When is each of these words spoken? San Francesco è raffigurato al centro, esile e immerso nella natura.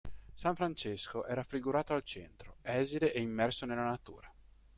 San 0.33 0.55
Francesco 0.55 1.25
è 1.25 1.35
raffigurato 1.35 1.93
al 1.93 2.01
centro, 2.01 2.55
esile 2.63 3.13
e 3.13 3.21
immerso 3.21 3.67
nella 3.67 3.83
natura. 3.83 4.33